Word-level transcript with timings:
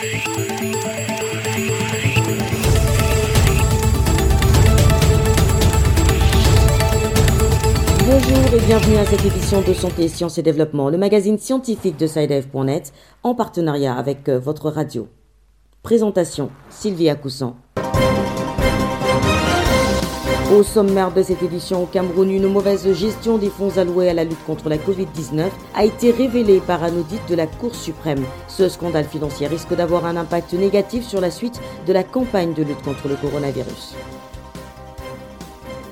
Bonjour 0.00 0.10
et 8.54 8.60
bienvenue 8.64 8.96
à 8.96 9.04
cette 9.04 9.24
édition 9.24 9.60
de 9.60 9.72
Santé, 9.72 10.06
Sciences 10.06 10.38
et 10.38 10.42
Développement, 10.42 10.88
le 10.88 10.98
magazine 10.98 11.36
scientifique 11.36 11.98
de 11.98 12.06
SciDev.net 12.06 12.92
en 13.24 13.34
partenariat 13.34 13.96
avec 13.96 14.28
euh, 14.28 14.38
votre 14.38 14.70
radio. 14.70 15.08
Présentation 15.82 16.50
Sylvia 16.70 17.16
Coussan. 17.16 17.56
Au 20.50 20.62
sommaire 20.62 21.12
de 21.12 21.22
cette 21.22 21.42
édition 21.42 21.82
au 21.82 21.86
Cameroun, 21.86 22.30
une 22.30 22.46
mauvaise 22.46 22.90
gestion 22.94 23.36
des 23.36 23.50
fonds 23.50 23.76
alloués 23.76 24.08
à 24.08 24.14
la 24.14 24.24
lutte 24.24 24.42
contre 24.46 24.70
la 24.70 24.78
Covid-19 24.78 25.50
a 25.74 25.84
été 25.84 26.10
révélée 26.10 26.60
par 26.66 26.82
un 26.82 26.96
audit 26.96 27.20
de 27.28 27.34
la 27.34 27.46
Cour 27.46 27.74
suprême. 27.74 28.24
Ce 28.48 28.70
scandale 28.70 29.04
financier 29.04 29.46
risque 29.46 29.74
d'avoir 29.74 30.06
un 30.06 30.16
impact 30.16 30.54
négatif 30.54 31.06
sur 31.06 31.20
la 31.20 31.30
suite 31.30 31.60
de 31.86 31.92
la 31.92 32.02
campagne 32.02 32.54
de 32.54 32.62
lutte 32.62 32.80
contre 32.80 33.08
le 33.08 33.16
coronavirus. 33.16 33.94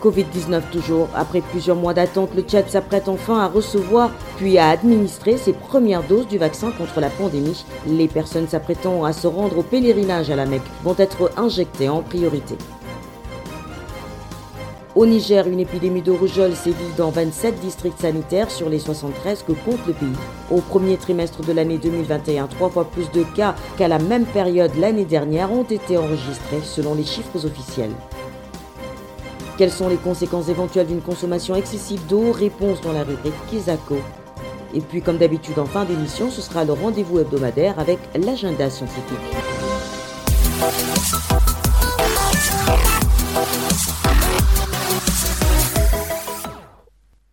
Covid-19 0.02 0.62
toujours. 0.72 1.08
Après 1.14 1.42
plusieurs 1.42 1.76
mois 1.76 1.92
d'attente, 1.92 2.30
le 2.34 2.40
Tchad 2.40 2.66
s'apprête 2.70 3.10
enfin 3.10 3.40
à 3.40 3.48
recevoir 3.48 4.10
puis 4.38 4.56
à 4.56 4.70
administrer 4.70 5.36
ses 5.36 5.52
premières 5.52 6.02
doses 6.02 6.28
du 6.28 6.38
vaccin 6.38 6.70
contre 6.70 7.00
la 7.00 7.10
pandémie. 7.10 7.66
Les 7.86 8.08
personnes 8.08 8.48
s'apprêtant 8.48 9.04
à 9.04 9.12
se 9.12 9.26
rendre 9.26 9.58
au 9.58 9.62
pèlerinage 9.62 10.30
à 10.30 10.36
la 10.36 10.46
Mecque 10.46 10.62
vont 10.82 10.96
être 10.96 11.30
injectées 11.36 11.90
en 11.90 12.00
priorité. 12.00 12.56
Au 14.96 15.04
Niger, 15.04 15.46
une 15.46 15.60
épidémie 15.60 16.00
de 16.00 16.10
rougeole 16.10 16.56
sévit 16.56 16.90
dans 16.96 17.10
27 17.10 17.60
districts 17.60 18.00
sanitaires 18.00 18.50
sur 18.50 18.70
les 18.70 18.78
73 18.78 19.42
que 19.46 19.52
compte 19.52 19.86
le 19.86 19.92
pays. 19.92 20.08
Au 20.50 20.62
premier 20.62 20.96
trimestre 20.96 21.42
de 21.42 21.52
l'année 21.52 21.76
2021, 21.76 22.46
trois 22.46 22.70
fois 22.70 22.86
plus 22.86 23.10
de 23.10 23.22
cas 23.22 23.54
qu'à 23.76 23.88
la 23.88 23.98
même 23.98 24.24
période 24.24 24.74
l'année 24.78 25.04
dernière 25.04 25.52
ont 25.52 25.64
été 25.64 25.98
enregistrés 25.98 26.62
selon 26.64 26.94
les 26.94 27.04
chiffres 27.04 27.44
officiels. 27.44 27.90
Quelles 29.58 29.70
sont 29.70 29.90
les 29.90 29.96
conséquences 29.96 30.48
éventuelles 30.48 30.86
d'une 30.86 31.02
consommation 31.02 31.54
excessive 31.56 32.00
d'eau? 32.06 32.32
Réponse 32.32 32.80
dans 32.80 32.92
la 32.92 33.04
rubrique 33.04 33.34
Kizako. 33.50 33.96
Et 34.72 34.80
puis, 34.80 35.02
comme 35.02 35.18
d'habitude, 35.18 35.58
en 35.58 35.66
fin 35.66 35.84
d'émission, 35.84 36.30
ce 36.30 36.40
sera 36.40 36.64
le 36.64 36.72
rendez-vous 36.72 37.18
hebdomadaire 37.18 37.78
avec 37.78 37.98
l'agenda 38.14 38.70
scientifique. 38.70 39.04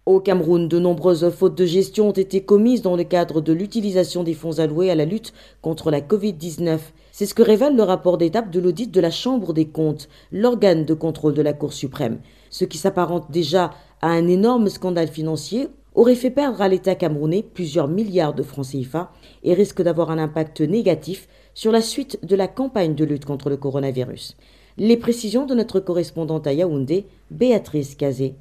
Au 0.06 0.20
Cameroun, 0.20 0.68
de 0.68 0.80
nombreuses 0.80 1.30
fautes 1.30 1.58
de 1.58 1.66
gestion 1.66 2.10
ont 2.10 2.12
été 2.12 2.42
commises 2.42 2.82
dans 2.82 2.98
le 2.98 3.06
cadre 3.06 3.40
de 3.40 3.54
l'utilisation 3.54 4.26
des 4.26 4.34
fonds 4.34 4.60
alloués 4.60 4.92
à 4.92 4.96
la 4.96 5.06
lutte 5.06 5.32
contre 5.62 5.92
la 5.92 6.02
Covid-19. 6.02 6.78
C'est 7.14 7.26
ce 7.26 7.34
que 7.34 7.42
révèle 7.42 7.78
le 7.78 7.84
rapport 7.84 8.18
d'étape 8.18 8.52
de 8.52 8.60
l'audit 8.60 8.92
de 8.92 9.00
la 9.00 9.12
Chambre 9.12 9.54
des 9.54 9.70
comptes, 9.70 10.10
l'organe 10.34 10.84
de 10.84 10.94
contrôle 10.94 11.34
de 11.34 11.42
la 11.42 11.54
Cour 11.54 11.72
suprême. 11.72 12.20
Ce 12.50 12.66
qui 12.66 12.78
s'apparente 12.78 13.32
déjà 13.32 13.72
à 14.02 14.10
un 14.10 14.28
énorme 14.28 14.68
scandale 14.68 15.08
financier 15.08 15.70
aurait 15.96 16.16
fait 16.16 16.32
perdre 16.32 16.62
à 16.62 16.68
l'État 16.68 16.96
camerounais 16.96 17.42
plusieurs 17.42 17.88
milliards 17.88 18.34
de 18.34 18.44
francs 18.44 18.72
CFA 18.74 19.10
et 19.44 19.54
risque 19.54 19.82
d'avoir 19.82 20.12
un 20.12 20.18
impact 20.18 20.60
négatif 20.60 21.30
sur 21.54 21.72
la 21.72 21.82
suite 21.82 22.20
de 22.26 22.36
la 22.36 22.50
campagne 22.50 22.96
de 22.96 23.06
lutte 23.06 23.24
contre 23.24 23.50
le 23.50 23.56
coronavirus. 23.56 24.36
Les 24.78 24.98
précisions 24.98 25.46
de 25.46 25.56
notre 25.56 25.80
correspondante 25.80 26.46
à 26.46 26.52
Yaoundé, 26.52 27.06
Béatrice 27.32 27.96
Cazé. 27.96 28.36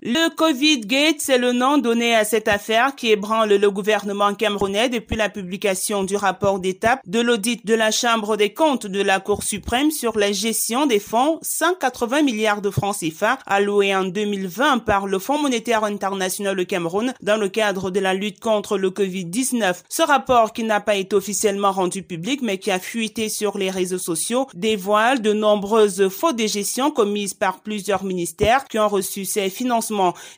Le 0.00 0.32
Covid 0.32 0.82
Gate, 0.82 1.16
c'est 1.18 1.38
le 1.38 1.50
nom 1.50 1.76
donné 1.76 2.14
à 2.14 2.24
cette 2.24 2.46
affaire 2.46 2.94
qui 2.94 3.10
ébranle 3.10 3.52
le 3.52 3.68
gouvernement 3.68 4.32
camerounais 4.32 4.88
depuis 4.88 5.16
la 5.16 5.28
publication 5.28 6.04
du 6.04 6.14
rapport 6.14 6.60
d'étape 6.60 7.00
de 7.04 7.18
l'audit 7.18 7.66
de 7.66 7.74
la 7.74 7.90
Chambre 7.90 8.36
des 8.36 8.54
comptes 8.54 8.86
de 8.86 9.02
la 9.02 9.18
Cour 9.18 9.42
suprême 9.42 9.90
sur 9.90 10.16
la 10.16 10.30
gestion 10.30 10.86
des 10.86 11.00
fonds 11.00 11.40
180 11.42 12.22
milliards 12.22 12.62
de 12.62 12.70
francs 12.70 12.98
CFA 13.00 13.40
alloués 13.44 13.92
en 13.92 14.04
2020 14.04 14.84
par 14.84 15.08
le 15.08 15.18
Fonds 15.18 15.42
monétaire 15.42 15.82
international 15.82 16.60
au 16.60 16.64
Cameroun 16.64 17.12
dans 17.20 17.36
le 17.36 17.48
cadre 17.48 17.90
de 17.90 17.98
la 17.98 18.14
lutte 18.14 18.38
contre 18.38 18.78
le 18.78 18.90
Covid-19. 18.90 19.82
Ce 19.88 20.02
rapport 20.02 20.52
qui 20.52 20.62
n'a 20.62 20.80
pas 20.80 20.94
été 20.94 21.16
officiellement 21.16 21.72
rendu 21.72 22.04
public 22.04 22.40
mais 22.40 22.58
qui 22.58 22.70
a 22.70 22.78
fuité 22.78 23.28
sur 23.28 23.58
les 23.58 23.70
réseaux 23.70 23.98
sociaux 23.98 24.46
dévoile 24.54 25.22
de 25.22 25.32
nombreuses 25.32 26.08
fautes 26.08 26.36
de 26.36 26.46
gestion 26.46 26.92
commises 26.92 27.34
par 27.34 27.62
plusieurs 27.62 28.04
ministères 28.04 28.64
qui 28.66 28.78
ont 28.78 28.88
reçu 28.88 29.24
ces 29.24 29.50
financements 29.50 29.87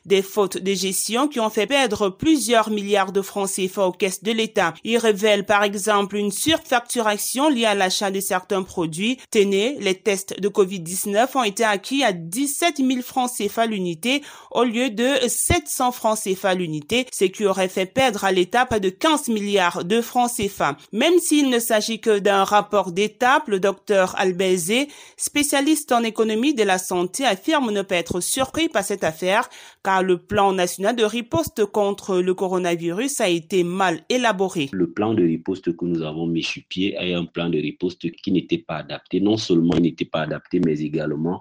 des 0.05 0.21
fautes 0.21 0.57
de 0.57 0.73
gestion 0.73 1.27
qui 1.27 1.39
ont 1.39 1.49
fait 1.49 1.67
perdre 1.67 2.09
plusieurs 2.09 2.69
milliards 2.69 3.11
de 3.11 3.21
francs 3.21 3.49
CFA 3.49 3.87
aux 3.87 3.91
caisses 3.91 4.23
de 4.23 4.31
l'État. 4.31 4.73
Il 4.83 4.97
révèle 4.97 5.45
par 5.45 5.63
exemple 5.63 6.15
une 6.15 6.31
surfacturation 6.31 7.49
liée 7.49 7.65
à 7.65 7.75
l'achat 7.75 8.11
de 8.11 8.19
certains 8.19 8.63
produits. 8.63 9.17
Tenez, 9.31 9.77
les 9.79 9.95
tests 9.95 10.39
de 10.39 10.49
Covid-19 10.49 11.27
ont 11.35 11.43
été 11.43 11.63
acquis 11.63 12.03
à 12.03 12.13
17 12.13 12.77
000 12.77 13.01
francs 13.01 13.31
CFA 13.37 13.65
l'unité 13.65 14.21
au 14.51 14.63
lieu 14.63 14.89
de 14.89 15.09
700 15.27 15.91
francs 15.91 16.19
CFA 16.23 16.53
l'unité, 16.53 17.05
ce 17.11 17.25
qui 17.25 17.45
aurait 17.45 17.67
fait 17.67 17.85
perdre 17.85 18.23
à 18.23 18.31
l'État 18.31 18.65
pas 18.65 18.79
de 18.79 18.89
15 18.89 19.29
milliards 19.29 19.83
de 19.83 20.01
francs 20.01 20.31
CFA. 20.35 20.77
Même 20.91 21.19
s'il 21.19 21.49
ne 21.49 21.59
s'agit 21.59 21.99
que 21.99 22.19
d'un 22.19 22.43
rapport 22.43 22.91
d'étape, 22.91 23.47
le 23.47 23.59
docteur 23.59 24.13
Albezé, 24.17 24.87
spécialiste 25.17 25.91
en 25.91 26.03
économie 26.03 26.53
de 26.53 26.63
la 26.63 26.77
santé, 26.77 27.25
affirme 27.25 27.71
ne 27.71 27.81
pas 27.81 27.95
être 27.95 28.19
surpris 28.19 28.69
par 28.69 28.83
cette 28.83 29.03
affaire 29.03 29.40
car 29.83 30.03
le 30.03 30.17
plan 30.17 30.53
national 30.53 30.95
de 30.95 31.03
riposte 31.03 31.65
contre 31.65 32.21
le 32.21 32.33
coronavirus 32.33 33.21
a 33.21 33.29
été 33.29 33.63
mal 33.63 34.01
élaboré. 34.09 34.69
Le 34.71 34.91
plan 34.91 35.13
de 35.13 35.23
riposte 35.23 35.75
que 35.75 35.85
nous 35.85 36.01
avons 36.01 36.27
mis 36.27 36.43
sur 36.43 36.63
pied 36.67 36.95
est 36.99 37.13
un 37.13 37.25
plan 37.25 37.49
de 37.49 37.57
riposte 37.57 38.11
qui 38.11 38.31
n'était 38.31 38.57
pas 38.57 38.77
adapté. 38.77 39.19
Non 39.19 39.37
seulement 39.37 39.73
il 39.75 39.83
n'était 39.83 40.05
pas 40.05 40.21
adapté, 40.21 40.59
mais 40.59 40.79
également 40.79 41.39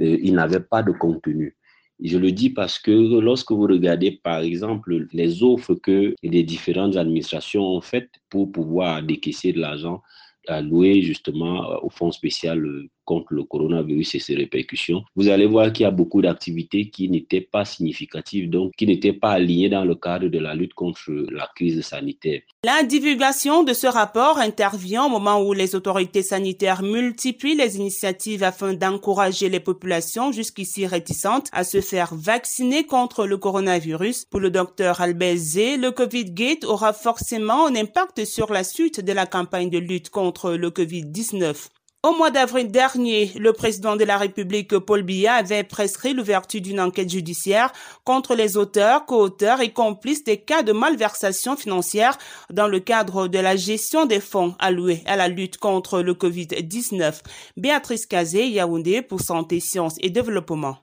euh, 0.00 0.18
il 0.22 0.34
n'avait 0.34 0.60
pas 0.60 0.82
de 0.82 0.92
contenu. 0.92 1.56
Je 2.02 2.16
le 2.16 2.32
dis 2.32 2.48
parce 2.50 2.78
que 2.78 2.90
lorsque 3.20 3.52
vous 3.52 3.66
regardez, 3.66 4.12
par 4.12 4.40
exemple, 4.40 5.06
les 5.12 5.42
offres 5.42 5.74
que 5.74 6.14
les 6.22 6.42
différentes 6.42 6.96
administrations 6.96 7.62
ont 7.62 7.82
faites 7.82 8.10
pour 8.30 8.50
pouvoir 8.50 9.02
décaisser 9.02 9.52
de 9.52 9.60
l'argent 9.60 10.02
alloué 10.48 11.02
justement 11.02 11.84
au 11.84 11.90
fonds 11.90 12.10
spécial 12.10 12.66
contre 13.04 13.34
le 13.34 13.44
coronavirus 13.44 14.14
et 14.14 14.18
ses 14.18 14.34
répercussions, 14.34 15.02
vous 15.16 15.28
allez 15.28 15.46
voir 15.46 15.72
qu'il 15.72 15.84
y 15.84 15.86
a 15.86 15.90
beaucoup 15.90 16.22
d'activités 16.22 16.90
qui 16.90 17.08
n'étaient 17.08 17.40
pas 17.40 17.64
significatives, 17.64 18.48
donc 18.48 18.72
qui 18.76 18.86
n'étaient 18.86 19.12
pas 19.12 19.32
alignées 19.32 19.68
dans 19.68 19.84
le 19.84 19.94
cadre 19.94 20.28
de 20.28 20.38
la 20.38 20.54
lutte 20.54 20.74
contre 20.74 21.10
la 21.30 21.48
crise 21.54 21.80
sanitaire. 21.82 22.40
La 22.64 22.82
divulgation 22.82 23.62
de 23.62 23.72
ce 23.72 23.86
rapport 23.86 24.38
intervient 24.38 25.04
au 25.04 25.08
moment 25.08 25.42
où 25.42 25.52
les 25.52 25.74
autorités 25.74 26.22
sanitaires 26.22 26.82
multiplient 26.82 27.54
les 27.54 27.76
initiatives 27.76 28.42
afin 28.42 28.74
d'encourager 28.74 29.48
les 29.48 29.60
populations 29.60 30.32
jusqu'ici 30.32 30.86
réticentes 30.86 31.48
à 31.52 31.64
se 31.64 31.80
faire 31.80 32.14
vacciner 32.14 32.84
contre 32.84 33.26
le 33.26 33.38
coronavirus. 33.38 34.26
Pour 34.30 34.40
le 34.40 34.50
docteur 34.50 35.00
Albezé, 35.00 35.76
le 35.76 35.90
Covid-Gate 35.90 36.64
aura 36.64 36.92
forcément 36.92 37.66
un 37.66 37.74
impact 37.74 38.24
sur 38.24 38.52
la 38.52 38.64
suite 38.64 39.00
de 39.00 39.12
la 39.12 39.26
campagne 39.26 39.70
de 39.70 39.78
lutte 39.78 40.10
contre 40.10 40.52
le 40.52 40.70
Covid-19. 40.70 41.68
Au 42.02 42.16
mois 42.16 42.30
d'avril 42.30 42.70
dernier, 42.70 43.30
le 43.38 43.52
président 43.52 43.94
de 43.94 44.04
la 44.04 44.16
République, 44.16 44.78
Paul 44.78 45.02
Biya, 45.02 45.34
avait 45.34 45.64
prescrit 45.64 46.14
l'ouverture 46.14 46.62
d'une 46.62 46.80
enquête 46.80 47.10
judiciaire 47.10 47.70
contre 48.04 48.34
les 48.34 48.56
auteurs, 48.56 49.04
co-auteurs 49.04 49.60
et 49.60 49.70
complices 49.74 50.24
des 50.24 50.38
cas 50.38 50.62
de 50.62 50.72
malversation 50.72 51.56
financière 51.56 52.16
dans 52.50 52.68
le 52.68 52.80
cadre 52.80 53.28
de 53.28 53.38
la 53.38 53.54
gestion 53.54 54.06
des 54.06 54.20
fonds 54.20 54.54
alloués 54.58 55.02
à 55.04 55.16
la 55.16 55.28
lutte 55.28 55.58
contre 55.58 56.00
le 56.00 56.14
Covid-19. 56.14 57.20
Béatrice 57.58 58.06
Kazé, 58.06 58.48
Yaoundé 58.48 59.02
pour 59.02 59.20
Santé, 59.20 59.60
Sciences 59.60 59.96
et 60.00 60.08
Développement. 60.08 60.78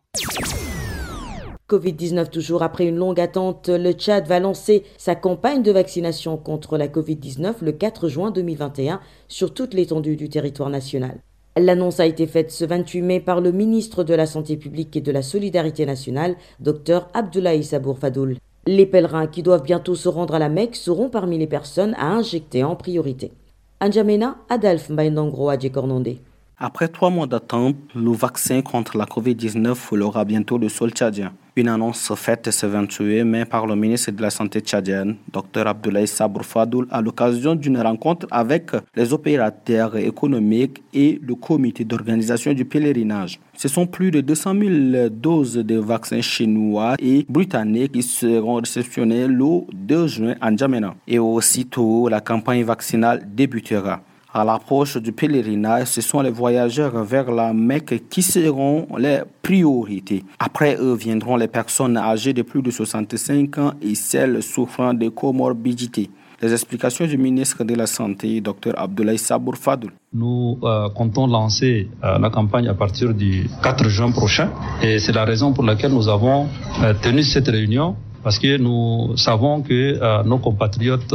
Covid-19 1.69 2.29
toujours 2.29 2.63
après 2.63 2.85
une 2.85 2.95
longue 2.95 3.19
attente, 3.19 3.67
le 3.67 3.91
Tchad 3.91 4.25
va 4.25 4.39
lancer 4.39 4.83
sa 4.95 5.15
campagne 5.15 5.63
de 5.63 5.73
vaccination 5.73 6.37
contre 6.37 6.77
la 6.77 6.87
Covid-19 6.87 7.55
le 7.61 7.73
4 7.73 8.07
juin 8.07 8.31
2021 8.31 9.01
sur 9.27 9.53
toute 9.53 9.73
l'étendue 9.73 10.15
du 10.15 10.29
territoire 10.29 10.69
national. 10.69 11.17
L'annonce 11.57 11.99
a 11.99 12.05
été 12.05 12.25
faite 12.25 12.51
ce 12.51 12.63
28 12.63 13.01
mai 13.01 13.19
par 13.19 13.41
le 13.41 13.51
ministre 13.51 14.05
de 14.05 14.13
la 14.13 14.25
Santé 14.25 14.55
publique 14.55 14.95
et 14.95 15.01
de 15.01 15.11
la 15.11 15.21
Solidarité 15.21 15.85
nationale, 15.85 16.37
Dr 16.61 17.09
Abdoulaye 17.13 17.65
Sabour 17.65 17.99
Fadoul. 17.99 18.37
Les 18.65 18.85
pèlerins 18.85 19.27
qui 19.27 19.43
doivent 19.43 19.63
bientôt 19.63 19.95
se 19.95 20.07
rendre 20.07 20.35
à 20.35 20.39
la 20.39 20.47
Mecque 20.47 20.77
seront 20.77 21.09
parmi 21.09 21.37
les 21.37 21.47
personnes 21.47 21.95
à 21.95 22.13
injecter 22.13 22.63
en 22.63 22.77
priorité. 22.77 23.33
Anjamena 23.81 24.37
Adalf 24.47 24.89
Mbaindangro 24.89 25.49
Adjekornondé. 25.49 26.21
Après 26.59 26.87
trois 26.87 27.11
mois 27.11 27.27
d'attente, 27.27 27.75
le 27.93 28.11
vaccin 28.13 28.63
contre 28.63 28.97
la 28.97 29.05
COVID-19 29.05 29.75
foulera 29.75 30.25
bientôt 30.25 30.57
le 30.57 30.69
sol 30.69 30.89
tchadien. 30.89 31.31
Une 31.55 31.67
annonce 31.67 32.11
faite 32.15 32.49
ce 32.49 32.65
28 32.65 33.23
mai 33.25 33.45
par 33.45 33.67
le 33.67 33.75
ministre 33.75 34.09
de 34.09 34.19
la 34.23 34.31
Santé 34.31 34.61
tchadienne, 34.61 35.17
Dr 35.31 35.67
Abdoulaye 35.67 36.07
Sabour 36.07 36.43
Fadoul, 36.43 36.87
à 36.89 36.99
l'occasion 36.99 37.53
d'une 37.53 37.79
rencontre 37.79 38.25
avec 38.31 38.71
les 38.95 39.13
opérateurs 39.13 39.97
économiques 39.97 40.81
et 40.95 41.21
le 41.21 41.35
comité 41.35 41.85
d'organisation 41.85 42.53
du 42.53 42.65
pèlerinage. 42.65 43.39
Ce 43.55 43.67
sont 43.67 43.85
plus 43.85 44.09
de 44.09 44.21
200 44.21 44.55
000 44.59 45.09
doses 45.11 45.57
de 45.57 45.77
vaccins 45.77 46.21
chinois 46.21 46.95
et 46.97 47.23
britanniques 47.29 47.91
qui 47.91 48.01
seront 48.01 48.55
réceptionnées 48.55 49.27
le 49.27 49.61
2 49.75 50.07
juin 50.07 50.35
en 50.41 50.57
Djamena. 50.57 50.95
Et 51.07 51.19
aussitôt, 51.19 52.09
la 52.09 52.19
campagne 52.19 52.63
vaccinale 52.63 53.27
débutera. 53.31 54.01
À 54.37 54.43
l'approche 54.43 54.97
du 54.97 55.13
pèlerinage, 55.13 55.87
ce 55.87 56.01
sont 56.01 56.21
les 56.21 56.29
voyageurs 56.29 57.03
vers 57.03 57.31
la 57.31 57.53
Mecque 57.53 58.03
qui 58.07 58.21
seront 58.21 58.85
les 58.95 59.21
priorités. 59.41 60.23
Après 60.37 60.77
eux 60.79 60.93
viendront 60.93 61.37
les 61.37 61.47
personnes 61.47 61.97
âgées 61.97 62.33
de 62.33 62.43
plus 62.43 62.61
de 62.61 62.69
65 62.69 63.57
ans 63.57 63.71
et 63.81 63.95
celles 63.95 64.43
souffrant 64.43 64.93
de 64.93 65.09
comorbidités. 65.09 66.11
Les 66.39 66.53
explications 66.53 67.07
du 67.07 67.17
ministre 67.17 67.63
de 67.63 67.73
la 67.73 67.87
Santé, 67.87 68.39
Dr 68.39 68.73
Abdoulaye 68.77 69.17
Sabour 69.17 69.55
Fadoul. 69.57 69.89
Nous 70.13 70.59
euh, 70.61 70.87
comptons 70.89 71.25
lancer 71.25 71.89
euh, 72.03 72.19
la 72.19 72.29
campagne 72.29 72.67
à 72.67 72.75
partir 72.75 73.15
du 73.15 73.49
4 73.63 73.89
juin 73.89 74.11
prochain 74.11 74.51
et 74.83 74.99
c'est 74.99 75.13
la 75.13 75.25
raison 75.25 75.51
pour 75.51 75.63
laquelle 75.63 75.93
nous 75.93 76.09
avons 76.09 76.45
euh, 76.83 76.93
tenu 77.01 77.23
cette 77.23 77.47
réunion 77.47 77.95
parce 78.23 78.37
que 78.37 78.57
nous 78.57 79.17
savons 79.17 79.63
que 79.63 80.23
nos 80.23 80.37
compatriotes 80.37 81.13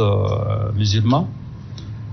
musulmans 0.75 1.29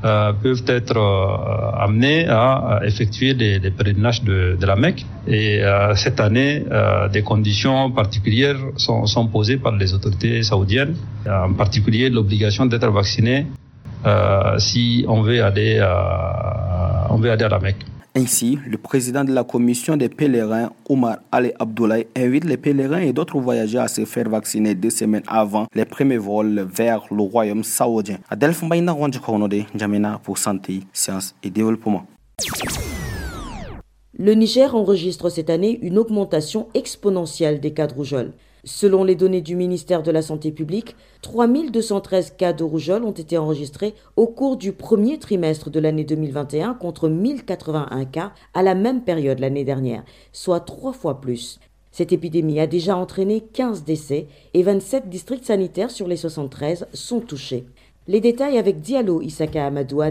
euh, 0.02 0.32
peuvent 0.32 0.64
être 0.66 0.96
euh, 0.96 1.84
amenés 1.84 2.26
à, 2.26 2.80
effectuer 2.84 3.34
des, 3.34 3.58
des 3.58 3.68
de, 3.70 4.66
la 4.66 4.74
Mecque. 4.74 5.04
Et 5.28 5.62
euh, 5.62 5.94
cette 5.94 6.20
année, 6.20 6.64
des 7.12 7.22
conditions 7.22 7.90
particulières 7.90 8.56
sont, 8.76 9.04
sont, 9.04 9.26
posées 9.26 9.58
par 9.58 9.76
les 9.76 9.92
autorités 9.92 10.42
saoudiennes, 10.42 10.96
en 11.28 11.52
particulier 11.52 12.08
l'obligation 12.08 12.64
d'être 12.64 12.90
vacciné 12.90 13.46
si 14.56 15.04
on 15.06 15.20
veut 15.20 15.44
aller, 15.44 15.78
on 17.10 17.16
veut 17.16 17.30
aller 17.30 17.44
à 17.44 17.48
la 17.48 17.58
Mecque. 17.58 17.84
Ainsi, 18.16 18.58
le 18.66 18.76
président 18.76 19.22
de 19.22 19.32
la 19.32 19.44
commission 19.44 19.96
des 19.96 20.08
pèlerins, 20.08 20.72
Omar 20.88 21.18
Ali 21.30 21.52
Abdoulaye, 21.60 22.08
invite 22.16 22.44
les 22.44 22.56
pèlerins 22.56 23.02
et 23.02 23.12
d'autres 23.12 23.38
voyageurs 23.38 23.84
à 23.84 23.88
se 23.88 24.04
faire 24.04 24.28
vacciner 24.28 24.74
deux 24.74 24.90
semaines 24.90 25.22
avant 25.28 25.66
les 25.76 25.84
premiers 25.84 26.16
vols 26.18 26.66
vers 26.74 27.04
le 27.12 27.22
royaume 27.22 27.62
saoudien. 27.62 28.18
Adelph 28.28 28.62
Mbaïna 28.64 28.96
Jamena 29.76 30.20
pour 30.24 30.38
Santé, 30.38 30.80
Sciences 30.92 31.36
et 31.44 31.50
Développement. 31.50 32.04
Le 34.18 34.34
Niger 34.34 34.74
enregistre 34.74 35.30
cette 35.30 35.48
année 35.48 35.78
une 35.80 35.96
augmentation 35.96 36.66
exponentielle 36.74 37.60
des 37.60 37.72
cas 37.72 37.86
de 37.86 37.94
rougeole. 37.94 38.32
Selon 38.64 39.04
les 39.04 39.14
données 39.14 39.40
du 39.40 39.56
ministère 39.56 40.02
de 40.02 40.10
la 40.10 40.22
Santé 40.22 40.52
publique, 40.52 40.96
3213 41.22 42.34
cas 42.36 42.52
de 42.52 42.64
rougeole 42.64 43.04
ont 43.04 43.10
été 43.10 43.38
enregistrés 43.38 43.94
au 44.16 44.26
cours 44.26 44.56
du 44.56 44.72
premier 44.72 45.18
trimestre 45.18 45.70
de 45.70 45.80
l'année 45.80 46.04
2021 46.04 46.74
contre 46.74 47.08
1081 47.08 48.04
cas 48.04 48.32
à 48.54 48.62
la 48.62 48.74
même 48.74 49.02
période 49.02 49.38
l'année 49.38 49.64
dernière, 49.64 50.04
soit 50.32 50.60
trois 50.60 50.92
fois 50.92 51.20
plus. 51.20 51.58
Cette 51.92 52.12
épidémie 52.12 52.60
a 52.60 52.66
déjà 52.66 52.96
entraîné 52.96 53.40
15 53.40 53.84
décès 53.84 54.26
et 54.54 54.62
27 54.62 55.08
districts 55.08 55.46
sanitaires 55.46 55.90
sur 55.90 56.06
les 56.06 56.16
73 56.16 56.86
sont 56.92 57.20
touchés. 57.20 57.66
Les 58.06 58.20
détails 58.20 58.58
avec 58.58 58.80
Diallo 58.80 59.22
Isaka 59.22 59.66
Amadou 59.66 60.00
à. 60.00 60.10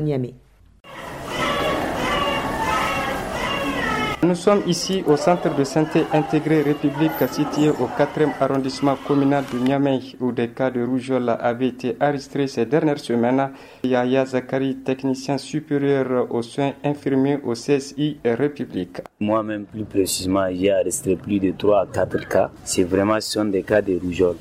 Nous 4.21 4.35
sommes 4.35 4.63
ici 4.67 5.01
au 5.07 5.15
centre 5.15 5.55
de 5.55 5.63
santé 5.63 6.03
intégré 6.11 6.61
République 6.61 7.11
situé 7.31 7.69
au 7.69 7.87
4e 7.97 8.31
arrondissement 8.41 8.97
communal 9.07 9.45
de 9.53 9.57
Niamey 9.59 10.01
où 10.19 10.33
des 10.33 10.49
cas 10.49 10.69
de 10.69 10.83
rougeole 10.83 11.29
avaient 11.39 11.69
été 11.69 11.95
enregistrés 12.01 12.47
ces 12.47 12.65
dernières 12.65 12.99
semaines. 12.99 13.49
Yaya 13.81 14.25
Zakari, 14.25 14.75
technicien 14.83 15.37
supérieur 15.37 16.27
aux 16.33 16.41
soins 16.41 16.73
infirmiers 16.83 17.39
au 17.45 17.53
CSI 17.53 18.17
République. 18.25 18.97
Moi-même, 19.21 19.63
plus 19.63 19.85
précisément, 19.85 20.47
j'ai 20.53 20.73
enregistré 20.73 21.15
plus 21.15 21.39
de 21.39 21.51
3 21.57 21.83
à 21.83 21.85
4 21.85 22.27
cas. 22.27 22.51
C'est 22.65 22.83
vraiment 22.83 23.21
ce 23.21 23.31
sont 23.31 23.45
des 23.45 23.63
cas 23.63 23.81
de 23.81 23.97
rougeole 24.03 24.35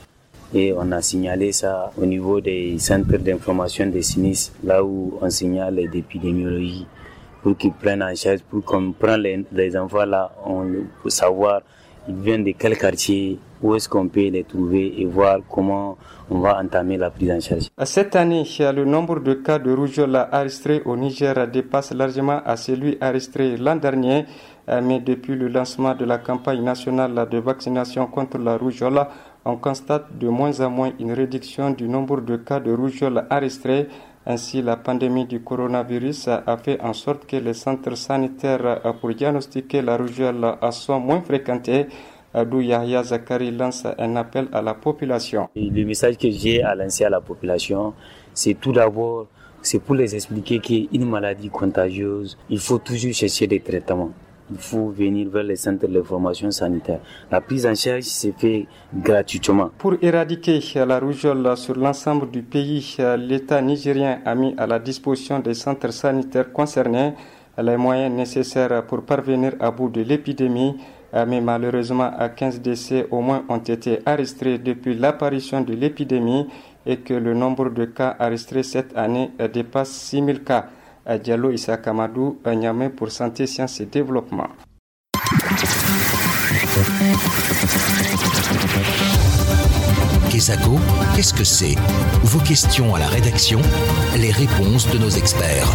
et 0.52 0.72
on 0.76 0.90
a 0.90 1.00
signalé 1.02 1.52
ça 1.52 1.92
au 1.96 2.04
niveau 2.04 2.40
des 2.40 2.76
centres 2.80 3.16
d'information 3.18 3.86
des 3.86 4.02
sinistres, 4.02 4.54
là 4.64 4.82
où 4.82 5.18
on 5.20 5.30
signale 5.30 5.76
l'épidémiologie 5.76 6.86
pour 7.48 7.56
qu'ils 7.56 7.72
prennent 7.72 8.02
en 8.02 8.14
charge, 8.14 8.40
pour 8.50 8.62
qu'on 8.62 8.92
prenne 8.92 9.44
les, 9.52 9.74
enfants 9.74 10.04
là, 10.04 10.30
on 10.44 10.66
peut 11.02 11.08
savoir 11.08 11.62
ils 12.06 12.14
viennent 12.14 12.44
de 12.44 12.52
quel 12.58 12.76
quartier, 12.76 13.38
où 13.62 13.74
est-ce 13.74 13.88
qu'on 13.88 14.06
peut 14.08 14.28
les 14.28 14.44
trouver 14.44 15.00
et 15.00 15.06
voir 15.06 15.38
comment 15.48 15.96
on 16.30 16.40
va 16.40 16.58
entamer 16.58 16.98
la 16.98 17.08
prise 17.10 17.30
en 17.30 17.40
charge. 17.40 17.68
Cette 17.84 18.16
année, 18.16 18.44
le 18.60 18.84
nombre 18.84 19.20
de 19.20 19.32
cas 19.34 19.58
de 19.58 19.72
rougeole 19.72 20.14
enregistrés 20.30 20.82
au 20.84 20.94
Niger 20.96 21.48
dépasse 21.48 21.92
largement 21.92 22.40
à 22.44 22.56
celui 22.56 22.98
enregistré 23.00 23.56
l'an 23.56 23.76
dernier. 23.76 24.26
Euh, 24.68 24.82
mais 24.84 25.00
depuis 25.00 25.34
le 25.34 25.48
lancement 25.48 25.94
de 25.94 26.04
la 26.04 26.18
campagne 26.18 26.62
nationale 26.62 27.26
de 27.30 27.38
vaccination 27.38 28.06
contre 28.06 28.36
la 28.36 28.58
rougeole, 28.58 29.00
on 29.46 29.56
constate 29.56 30.18
de 30.18 30.28
moins 30.28 30.60
en 30.60 30.68
moins 30.68 30.92
une 31.00 31.12
réduction 31.12 31.70
du 31.70 31.88
nombre 31.88 32.20
de 32.20 32.36
cas 32.36 32.60
de 32.60 32.70
rougeole 32.74 33.24
enregistrés 33.30 33.88
ainsi, 34.28 34.62
la 34.62 34.76
pandémie 34.76 35.24
du 35.24 35.40
coronavirus 35.40 36.28
a 36.28 36.56
fait 36.58 36.80
en 36.80 36.92
sorte 36.92 37.26
que 37.26 37.36
les 37.36 37.54
centres 37.54 37.96
sanitaires 37.96 38.80
pour 39.00 39.12
diagnostiquer 39.14 39.82
la 39.82 39.96
rougeole 39.96 40.46
sont 40.70 41.00
moins 41.00 41.22
fréquentés. 41.22 41.86
D'où 42.34 42.60
Yahya 42.60 43.02
Zakari 43.04 43.50
lance 43.50 43.86
un 43.98 44.16
appel 44.16 44.48
à 44.52 44.60
la 44.60 44.74
population. 44.74 45.48
Le 45.56 45.84
message 45.84 46.18
que 46.18 46.30
j'ai 46.30 46.62
à 46.62 46.74
lancer 46.74 47.04
à 47.04 47.08
la 47.08 47.22
population, 47.22 47.94
c'est 48.34 48.52
tout 48.54 48.70
d'abord, 48.70 49.26
c'est 49.62 49.78
pour 49.78 49.94
les 49.94 50.14
expliquer 50.14 50.58
qu'une 50.60 51.08
maladie 51.08 51.48
contagieuse, 51.48 52.36
il 52.50 52.58
faut 52.58 52.78
toujours 52.78 53.14
chercher 53.14 53.46
des 53.46 53.60
traitements 53.60 54.12
il 54.50 54.58
faut 54.58 54.88
venir 54.88 55.28
vers 55.28 55.42
les 55.42 55.56
centres 55.56 55.86
de 55.86 56.02
formation 56.02 56.50
sanitaire. 56.50 57.00
La 57.30 57.40
prise 57.40 57.66
en 57.66 57.74
charge 57.74 58.04
se 58.04 58.28
fait 58.32 58.66
gratuitement. 58.94 59.70
Pour 59.78 59.94
éradiquer 60.00 60.60
la 60.86 60.98
rougeole 60.98 61.56
sur 61.56 61.76
l'ensemble 61.76 62.30
du 62.30 62.42
pays, 62.42 62.96
l'État 63.18 63.60
nigérien 63.60 64.20
a 64.24 64.34
mis 64.34 64.54
à 64.56 64.66
la 64.66 64.78
disposition 64.78 65.38
des 65.40 65.54
centres 65.54 65.92
sanitaires 65.92 66.52
concernés 66.52 67.12
les 67.60 67.76
moyens 67.76 68.14
nécessaires 68.14 68.84
pour 68.86 69.02
parvenir 69.02 69.54
à 69.60 69.70
bout 69.70 69.88
de 69.88 70.02
l'épidémie. 70.02 70.76
Mais 71.12 71.40
malheureusement, 71.40 72.10
15 72.36 72.60
décès 72.60 73.06
au 73.10 73.20
moins 73.20 73.42
ont 73.48 73.58
été 73.58 73.98
enregistrés 74.06 74.58
depuis 74.58 74.94
l'apparition 74.94 75.62
de 75.62 75.72
l'épidémie 75.74 76.46
et 76.86 76.98
que 76.98 77.14
le 77.14 77.34
nombre 77.34 77.70
de 77.70 77.86
cas 77.86 78.16
enregistrés 78.20 78.62
cette 78.62 78.96
année 78.96 79.30
dépasse 79.52 79.90
6000 79.90 80.42
cas. 80.44 80.66
Diallo 81.22 81.50
Issa 81.50 81.76
Kamadou, 81.78 82.38
Niamey 82.46 82.90
pour 82.90 83.10
Santé, 83.10 83.46
Sciences 83.46 83.80
et 83.80 83.86
Développement. 83.86 84.48
Kesako, 90.30 90.76
qu'est-ce 91.16 91.34
que 91.34 91.44
c'est? 91.44 91.74
Vos 92.22 92.40
questions 92.40 92.94
à 92.94 92.98
la 92.98 93.06
rédaction, 93.06 93.60
les 94.18 94.30
réponses 94.30 94.90
de 94.92 94.98
nos 94.98 95.08
experts. 95.08 95.68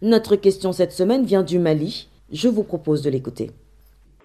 Notre 0.00 0.36
question 0.36 0.72
cette 0.72 0.92
semaine 0.92 1.24
vient 1.24 1.42
du 1.42 1.58
Mali. 1.58 2.08
Je 2.32 2.48
vous 2.48 2.62
propose 2.62 3.02
de 3.02 3.10
l'écouter. 3.10 3.50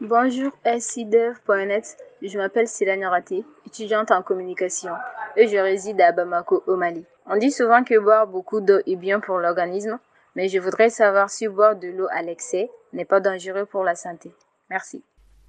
Bonjour, 0.01 0.51
SIDEV.net. 0.65 1.97
Je 2.23 2.37
m'appelle 2.37 2.69
Céline 2.69 3.03
Raté, 3.03 3.43
étudiante 3.67 4.11
en 4.11 4.21
communication, 4.21 4.91
et 5.35 5.49
je 5.49 5.57
réside 5.57 5.99
à 5.99 6.13
Bamako, 6.13 6.63
au 6.67 6.77
Mali. 6.77 7.03
On 7.29 7.35
dit 7.35 7.51
souvent 7.51 7.83
que 7.83 7.99
boire 7.99 8.27
beaucoup 8.27 8.61
d'eau 8.61 8.79
est 8.87 8.95
bien 8.95 9.19
pour 9.19 9.39
l'organisme, 9.39 9.99
mais 10.33 10.47
je 10.47 10.57
voudrais 10.57 10.89
savoir 10.89 11.29
si 11.29 11.49
boire 11.49 11.75
de 11.75 11.89
l'eau 11.89 12.07
à 12.15 12.21
l'excès 12.21 12.69
n'est 12.93 13.03
pas 13.03 13.19
dangereux 13.19 13.65
pour 13.69 13.83
la 13.83 13.95
santé. 13.95 14.31
Merci. 14.69 15.03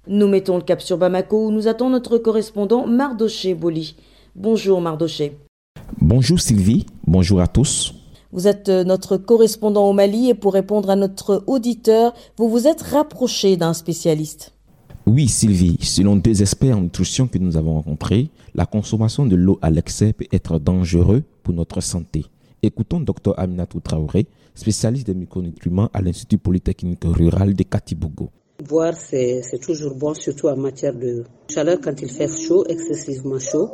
Nous 0.07 0.27
mettons 0.27 0.57
le 0.57 0.63
cap 0.63 0.81
sur 0.81 0.97
Bamako 0.97 1.47
où 1.47 1.51
nous 1.51 1.69
attend 1.69 1.89
notre 1.89 2.17
correspondant 2.17 2.85
Mardoché 2.85 3.53
Boli. 3.53 3.95
Bonjour 4.35 4.81
Mardoché. 4.81 5.37
Bonjour 6.01 6.41
Sylvie, 6.41 6.87
bonjour 7.07 7.39
à 7.39 7.47
tous. 7.47 7.93
Vous 8.33 8.49
êtes 8.49 8.67
euh, 8.67 8.83
notre 8.83 9.15
correspondant 9.15 9.87
au 9.89 9.93
Mali 9.93 10.29
et 10.29 10.35
pour 10.35 10.53
répondre 10.53 10.89
à 10.89 10.97
notre 10.97 11.41
auditeur, 11.47 12.13
vous 12.35 12.49
vous 12.49 12.67
êtes 12.67 12.81
rapproché 12.81 13.55
d'un 13.55 13.73
spécialiste. 13.73 14.54
Oui, 15.07 15.27
Sylvie, 15.27 15.77
selon 15.81 16.15
deux 16.15 16.41
experts 16.41 16.75
en 16.75 16.81
nutrition 16.81 17.27
que 17.27 17.37
nous 17.37 17.57
avons 17.57 17.75
rencontrés, 17.75 18.29
la 18.55 18.65
consommation 18.65 19.27
de 19.27 19.35
l'eau 19.35 19.59
à 19.61 19.69
l'excès 19.69 20.13
peut 20.13 20.25
être 20.33 20.57
dangereux 20.57 21.21
pour 21.43 21.53
notre 21.53 21.79
santé. 21.79 22.25
Écoutons 22.63 22.99
Dr 23.01 23.35
Aminatou 23.37 23.79
Traoré, 23.81 24.25
spécialiste 24.55 25.05
des 25.05 25.13
micronutriments 25.13 25.89
à 25.93 26.01
l'Institut 26.01 26.39
Polytechnique 26.39 27.03
Rural 27.03 27.53
de 27.53 27.61
Katibogo. 27.61 28.31
Boire, 28.67 28.95
c'est 28.95 29.43
toujours 29.61 29.93
bon, 29.93 30.15
surtout 30.15 30.47
en 30.47 30.57
matière 30.57 30.95
de 30.95 31.23
chaleur 31.49 31.77
quand 31.83 32.01
il 32.01 32.09
fait 32.09 32.27
chaud, 32.27 32.65
excessivement 32.67 33.37
chaud, 33.37 33.69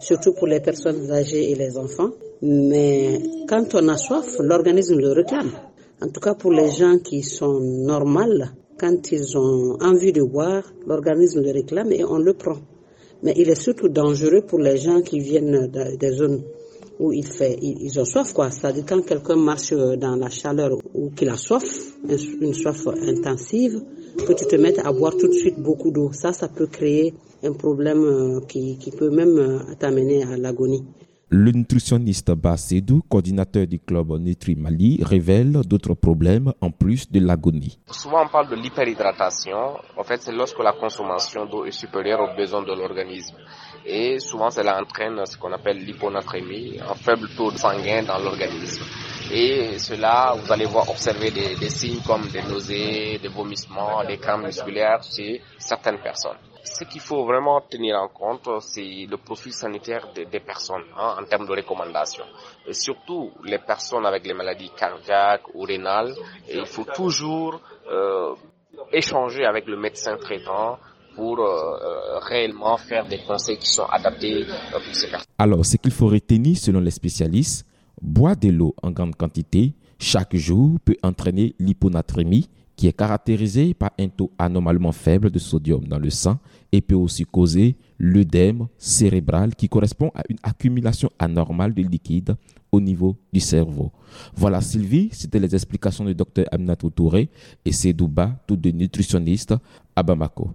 surtout 0.00 0.34
pour 0.34 0.48
les 0.48 0.60
personnes 0.60 1.10
âgées 1.10 1.50
et 1.50 1.54
les 1.54 1.78
enfants. 1.78 2.10
Mais 2.42 3.22
quand 3.48 3.74
on 3.74 3.88
a 3.88 3.96
soif, 3.96 4.36
l'organisme 4.40 4.98
le 4.98 5.12
réclame. 5.12 5.50
En 6.02 6.08
tout 6.08 6.20
cas, 6.20 6.34
pour 6.34 6.52
les 6.52 6.70
gens 6.72 6.98
qui 6.98 7.22
sont 7.22 7.58
normales, 7.60 8.52
quand 8.78 9.12
ils 9.12 9.36
ont 9.36 9.76
envie 9.80 10.12
de 10.12 10.22
boire, 10.22 10.64
l'organisme 10.86 11.42
le 11.42 11.52
réclame 11.52 11.92
et 11.92 12.04
on 12.04 12.18
le 12.18 12.34
prend. 12.34 12.58
Mais 13.22 13.34
il 13.36 13.48
est 13.48 13.60
surtout 13.60 13.88
dangereux 13.88 14.42
pour 14.46 14.58
les 14.58 14.76
gens 14.76 15.00
qui 15.00 15.18
viennent 15.20 15.70
des 15.98 16.10
zones 16.12 16.42
où 17.00 17.12
il 17.12 17.26
fait, 17.26 17.58
ils 17.60 17.98
ont 17.98 18.04
soif 18.04 18.32
quoi. 18.32 18.50
C'est-à-dire 18.50 18.84
quand 18.86 19.02
quelqu'un 19.02 19.36
marche 19.36 19.72
dans 19.72 20.16
la 20.16 20.28
chaleur 20.28 20.70
ou 20.94 21.10
qu'il 21.10 21.28
a 21.28 21.36
soif, 21.36 21.64
une 22.40 22.54
soif 22.54 22.86
intensive, 22.86 23.80
que 24.26 24.32
tu 24.32 24.46
te 24.46 24.56
mettes 24.56 24.78
à 24.84 24.92
boire 24.92 25.16
tout 25.16 25.28
de 25.28 25.32
suite 25.32 25.58
beaucoup 25.58 25.90
d'eau. 25.90 26.10
Ça, 26.12 26.32
ça 26.32 26.48
peut 26.48 26.66
créer 26.66 27.14
un 27.42 27.52
problème 27.52 28.04
euh, 28.04 28.40
qui, 28.46 28.78
qui 28.78 28.90
peut 28.90 29.10
même 29.10 29.36
euh, 29.38 29.58
t'amener 29.78 30.22
à 30.22 30.36
l'agonie. 30.36 30.84
Le 31.36 31.50
nutritionniste 31.50 32.30
Bassedou, 32.30 33.02
coordinateur 33.08 33.66
du 33.66 33.80
club 33.80 34.12
Nutri 34.20 34.54
Mali, 34.54 35.00
révèle 35.02 35.62
d'autres 35.66 35.94
problèmes 35.94 36.52
en 36.60 36.70
plus 36.70 37.10
de 37.10 37.18
l'agonie. 37.18 37.80
Souvent 37.90 38.22
on 38.24 38.28
parle 38.28 38.50
de 38.50 38.54
l'hyperhydratation. 38.54 39.74
En 39.96 40.04
fait, 40.04 40.22
c'est 40.22 40.30
lorsque 40.30 40.60
la 40.60 40.74
consommation 40.74 41.44
d'eau 41.46 41.64
est 41.64 41.72
supérieure 41.72 42.20
aux 42.20 42.36
besoins 42.36 42.62
de 42.62 42.72
l'organisme. 42.72 43.34
Et 43.84 44.20
souvent, 44.20 44.50
cela 44.50 44.80
entraîne 44.80 45.26
ce 45.26 45.36
qu'on 45.36 45.52
appelle 45.52 45.78
l'hyponatrémie, 45.84 46.78
un 46.80 46.94
faible 46.94 47.26
taux 47.36 47.50
de 47.50 47.56
sanguin 47.56 48.04
dans 48.04 48.18
l'organisme. 48.20 48.84
Et 49.30 49.78
cela, 49.78 50.34
vous 50.36 50.52
allez 50.52 50.66
voir 50.66 50.88
observer 50.88 51.30
des, 51.30 51.56
des 51.56 51.70
signes 51.70 52.00
comme 52.06 52.28
des 52.28 52.42
nausées, 52.42 53.18
des 53.22 53.28
vomissements, 53.28 54.04
des 54.04 54.18
crampes 54.18 54.44
musculaires 54.44 55.00
chez 55.02 55.40
certaines 55.58 55.98
personnes 55.98 56.38
ce 56.64 56.84
qu'il 56.84 57.00
faut 57.00 57.24
vraiment 57.24 57.60
tenir 57.60 57.96
en 57.96 58.08
compte, 58.08 58.48
c'est 58.60 59.06
le 59.08 59.16
profil 59.18 59.52
sanitaire 59.52 60.08
des, 60.14 60.24
des 60.24 60.40
personnes 60.40 60.82
hein, 60.96 61.16
en 61.20 61.24
termes 61.24 61.46
de 61.46 61.52
recommandations. 61.52 62.24
Surtout 62.72 63.30
les 63.44 63.58
personnes 63.58 64.06
avec 64.06 64.26
les 64.26 64.34
maladies 64.34 64.70
cardiaques 64.76 65.54
ou 65.54 65.62
rénales, 65.62 66.14
il 66.52 66.64
faut 66.66 66.84
toujours 66.84 67.60
euh, 67.90 68.34
échanger 68.92 69.44
avec 69.44 69.66
le 69.66 69.76
médecin 69.76 70.16
traitant 70.16 70.78
pour 71.14 71.38
euh, 71.38 71.44
euh 71.46 72.18
réellement 72.18 72.76
faire 72.76 73.06
des 73.06 73.18
conseils 73.18 73.58
qui 73.58 73.68
sont 73.68 73.84
adaptés 73.84 74.42
euh, 74.48 74.78
pour 74.84 74.94
ces 74.94 75.08
personnes. 75.10 75.28
Alors, 75.38 75.64
ce 75.64 75.76
qu'il 75.76 75.92
faut 75.92 76.08
retenir 76.08 76.56
selon 76.56 76.80
les 76.80 76.90
spécialistes, 76.90 77.66
boire 78.04 78.36
de 78.36 78.50
l'eau 78.50 78.74
en 78.82 78.90
grande 78.90 79.16
quantité 79.16 79.74
chaque 79.98 80.36
jour 80.36 80.78
peut 80.84 80.96
entraîner 81.02 81.54
l'hyponatrémie 81.58 82.48
qui 82.76 82.88
est 82.88 82.92
caractérisé 82.92 83.72
par 83.72 83.92
un 83.98 84.08
taux 84.08 84.30
anormalement 84.38 84.92
faible 84.92 85.30
de 85.30 85.38
sodium 85.38 85.86
dans 85.86 85.98
le 85.98 86.10
sang 86.10 86.38
et 86.72 86.80
peut 86.80 86.96
aussi 86.96 87.24
causer 87.24 87.76
l'œdème 87.98 88.66
cérébral 88.76 89.54
qui 89.54 89.68
correspond 89.68 90.10
à 90.14 90.22
une 90.28 90.38
accumulation 90.42 91.08
anormale 91.18 91.72
de 91.72 91.82
liquide 91.82 92.36
au 92.72 92.80
niveau 92.80 93.16
du 93.32 93.40
cerveau. 93.40 93.92
Voilà 94.34 94.60
Sylvie, 94.60 95.08
c'était 95.12 95.38
les 95.38 95.54
explications 95.54 96.04
du 96.04 96.14
docteur 96.14 96.46
Aminatou 96.50 96.90
Touré 96.90 97.30
et 97.64 97.72
Sedouba, 97.72 98.36
tous 98.46 98.56
deux 98.56 98.70
nutritionnistes 98.70 99.54
à 99.94 100.02
Bamako. 100.02 100.50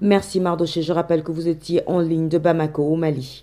Merci 0.00 0.40
Mardoché, 0.40 0.82
je 0.82 0.92
rappelle 0.92 1.24
que 1.24 1.32
vous 1.32 1.48
étiez 1.48 1.82
en 1.88 1.98
ligne 1.98 2.28
de 2.28 2.38
Bamako 2.38 2.84
au 2.84 2.96
Mali. 2.96 3.42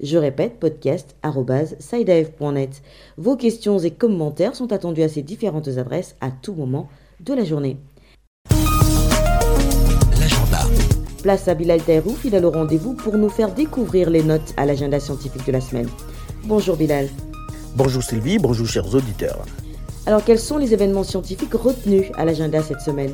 Je 0.00 0.16
répète, 0.16 0.60
podcast.sidev.net. 0.60 2.82
Vos 3.16 3.36
questions 3.36 3.78
et 3.78 3.90
commentaires 3.90 4.54
sont 4.54 4.72
attendus 4.72 5.02
à 5.02 5.08
ces 5.08 5.22
différentes 5.22 5.68
adresses 5.68 6.16
à 6.20 6.30
tout 6.30 6.54
moment 6.54 6.88
de 7.20 7.34
la 7.34 7.44
journée. 7.44 7.76
L'agenda. 10.20 10.60
Place 11.22 11.48
à 11.48 11.54
Bilal 11.54 11.82
Taïrou, 11.82 12.14
fidèle 12.14 12.44
au 12.44 12.50
rendez-vous 12.50 12.94
pour 12.94 13.16
nous 13.16 13.28
faire 13.28 13.52
découvrir 13.52 14.08
les 14.08 14.22
notes 14.22 14.54
à 14.56 14.66
l'agenda 14.66 15.00
scientifique 15.00 15.46
de 15.46 15.52
la 15.52 15.60
semaine. 15.60 15.88
Bonjour 16.44 16.76
Bilal. 16.76 17.08
Bonjour 17.74 18.02
Sylvie, 18.02 18.38
bonjour 18.38 18.66
chers 18.66 18.94
auditeurs. 18.94 19.44
Alors 20.06 20.24
quels 20.24 20.38
sont 20.38 20.58
les 20.58 20.72
événements 20.72 21.04
scientifiques 21.04 21.54
retenus 21.54 22.06
à 22.14 22.24
l'agenda 22.24 22.62
cette 22.62 22.80
semaine? 22.80 23.12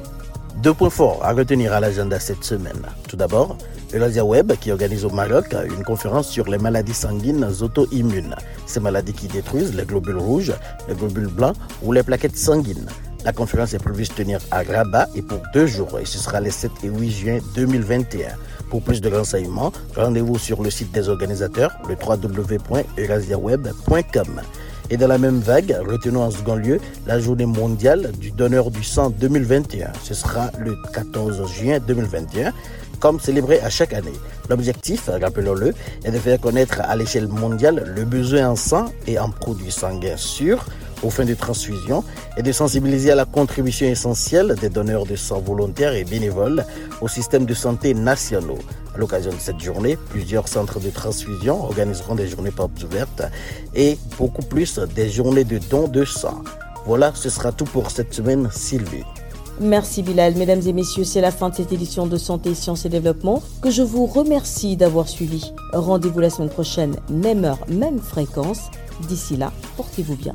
Deux 0.63 0.73
points 0.73 0.91
forts 0.91 1.21
à 1.23 1.33
retenir 1.33 1.73
à 1.73 1.81
l'agenda 1.81 2.21
cette 2.21 2.45
semaine. 2.45 2.83
Tout 3.09 3.17
d'abord, 3.17 3.57
Eurasia 3.93 4.25
Web 4.25 4.53
qui 4.61 4.71
organise 4.73 5.05
au 5.05 5.11
Maroc 5.11 5.55
une 5.65 5.85
conférence 5.85 6.29
sur 6.29 6.49
les 6.49 6.59
maladies 6.59 6.95
sanguines 6.95 7.47
auto-immunes, 7.61 8.35
ces 8.67 8.81
maladies 8.81 9.13
qui 9.13 9.29
détruisent 9.29 9.75
les 9.75 9.85
globules 9.85 10.19
rouges, 10.19 10.53
les 10.89 10.95
globules 10.95 11.29
blancs 11.29 11.57
ou 11.83 11.93
les 11.93 12.03
plaquettes 12.03 12.37
sanguines. 12.37 12.89
La 13.25 13.33
conférence 13.33 13.73
est 13.75 13.79
prévue 13.79 14.05
se 14.05 14.13
tenir 14.13 14.41
à 14.51 14.63
Rabat 14.63 15.09
et 15.15 15.23
pour 15.23 15.41
deux 15.53 15.67
jours 15.67 15.99
et 15.99 16.05
ce 16.05 16.19
sera 16.19 16.41
les 16.41 16.51
7 16.51 16.71
et 16.85 16.89
8 16.89 17.11
juin 17.11 17.39
2021. 17.55 18.29
Pour 18.69 18.83
plus 18.83 19.01
de 19.01 19.09
renseignements, 19.09 19.73
rendez-vous 19.97 20.39
sur 20.39 20.63
le 20.63 20.69
site 20.71 20.93
des 20.93 21.09
organisateurs, 21.09 21.73
le 21.89 21.95
www.eurasiaweb.com. 21.95 24.43
Et 24.91 24.97
dans 24.97 25.09
la 25.09 25.19
même 25.19 25.41
vague, 25.41 25.77
retenons 25.89 26.23
en 26.23 26.31
second 26.31 26.57
lieu 26.57 26.79
la 27.07 27.19
journée 27.19 27.47
mondiale 27.47 28.13
du 28.19 28.31
donneur 28.31 28.71
du 28.71 28.85
sang 28.85 29.11
2021. 29.11 29.93
Ce 30.03 30.15
sera 30.15 30.51
le 30.59 30.77
14 30.93 31.51
juin 31.51 31.79
2021 31.87 32.53
comme 33.01 33.21
célébré 33.21 33.61
à 33.61 33.71
chaque 33.71 33.93
année. 33.93 34.13
L'objectif, 34.49 35.09
rappelons-le, 35.09 35.75
est 36.05 36.11
de 36.11 36.19
faire 36.19 36.41
connaître 36.41 36.81
à 36.81 36.97
l'échelle 36.97 37.29
mondiale 37.29 37.93
le 37.95 38.05
besoin 38.05 38.49
en 38.49 38.57
sang 38.57 38.87
et 39.07 39.19
en 39.19 39.31
produits 39.31 39.71
sanguins 39.71 40.17
sûrs 40.17 40.65
aux 41.05 41.11
fins 41.11 41.25
de 41.25 41.35
transfusion 41.35 42.03
et 42.37 42.43
de 42.43 42.53
sensibiliser 42.53 43.11
à 43.11 43.15
la 43.15 43.25
contribution 43.25 43.87
essentielle 43.87 44.57
des 44.61 44.69
donneurs 44.69 45.07
de 45.07 45.17
sang 45.17 45.41
volontaires 45.41 45.93
et 45.93 46.05
bénévoles 46.05 46.65
au 47.01 47.09
système 47.09 47.45
de 47.45 47.55
santé 47.55 47.95
nationaux. 47.95 48.59
À 48.95 48.99
l'occasion 48.99 49.33
de 49.33 49.39
cette 49.39 49.61
journée, 49.61 49.97
plusieurs 50.11 50.49
centres 50.49 50.81
de 50.81 50.91
transfusion 50.91 51.65
organiseront 51.65 52.15
des 52.15 52.29
journées 52.29 52.51
portes 52.51 52.83
ouvertes 52.83 53.23
et 53.75 53.99
beaucoup 54.19 54.43
plus 54.43 54.79
des 54.79 55.11
journées 55.11 55.45
de 55.45 55.59
dons 55.59 55.89
de 55.89 56.05
sang. 56.05 56.43
Voilà, 56.87 57.13
ce 57.15 57.29
sera 57.29 57.53
tout 57.53 57.65
pour 57.65 57.91
cette 57.91 58.15
semaine, 58.15 58.49
Sylvie. 58.53 59.05
Merci 59.61 60.03
Bilal. 60.03 60.35
Mesdames 60.35 60.63
et 60.67 60.73
messieurs, 60.73 61.05
c'est 61.05 61.21
la 61.21 61.31
fin 61.31 61.49
de 61.49 61.55
cette 61.55 61.73
édition 61.73 62.07
de 62.07 62.17
Santé, 62.17 62.55
Sciences 62.55 62.87
et 62.87 62.89
Développement 62.89 63.43
que 63.63 63.71
je 63.71 63.83
vous 63.83 64.07
remercie 64.07 64.77
d'avoir 64.77 65.09
suivi. 65.09 65.53
Rendez-vous 65.73 66.21
la 66.21 66.31
semaine 66.31 66.51
prochaine, 66.51 66.97
même 67.09 67.45
heure, 67.45 67.65
même 67.69 68.01
fréquence. 68.01 68.63
D'ici 69.09 69.37
là, 69.37 69.53
portez-vous 69.77 70.17
bien. 70.17 70.35